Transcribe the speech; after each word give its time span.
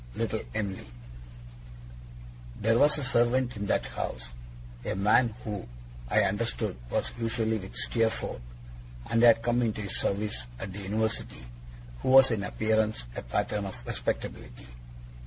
LITTLE 0.15 0.41
EM'LY 0.55 0.83
There 2.59 2.79
was 2.79 2.97
a 2.97 3.03
servant 3.03 3.55
in 3.55 3.67
that 3.67 3.85
house, 3.85 4.29
a 4.83 4.95
man 4.95 5.35
who, 5.43 5.67
I 6.09 6.21
understood, 6.23 6.75
was 6.89 7.11
usually 7.19 7.59
with 7.59 7.75
Steerforth, 7.75 8.41
and 9.11 9.21
had 9.21 9.43
come 9.43 9.61
into 9.61 9.81
his 9.81 9.95
service 9.99 10.47
at 10.59 10.73
the 10.73 10.79
University, 10.79 11.45
who 11.99 12.09
was 12.09 12.31
in 12.31 12.41
appearance 12.41 13.05
a 13.15 13.21
pattern 13.21 13.65
of 13.67 13.75
respectability. 13.85 14.65